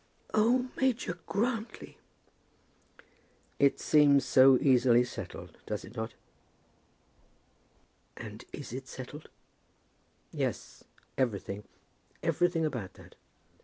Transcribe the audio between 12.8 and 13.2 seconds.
that."